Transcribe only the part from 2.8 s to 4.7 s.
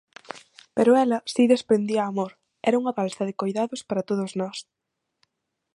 unha balsa de coidados para todas nós.